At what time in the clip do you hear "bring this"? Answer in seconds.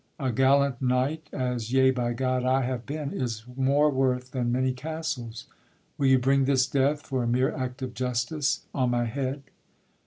6.17-6.65